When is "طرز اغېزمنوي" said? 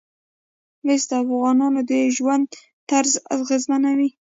2.89-4.09